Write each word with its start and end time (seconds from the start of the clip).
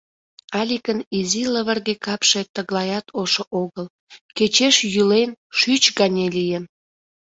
Аликын 0.59 0.99
изи 1.19 1.43
лывырге 1.53 1.95
капше 2.05 2.41
тыглаят 2.55 3.05
ошо 3.21 3.43
огыл, 3.63 3.85
кечеш 4.37 4.75
йӱлен, 4.93 5.29
шӱч 5.57 5.83
гане 5.99 6.25
лийын. 6.35 6.63